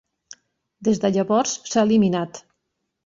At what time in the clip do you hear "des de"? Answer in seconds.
0.87-1.11